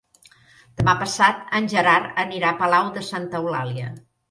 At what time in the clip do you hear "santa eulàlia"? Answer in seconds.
3.13-3.95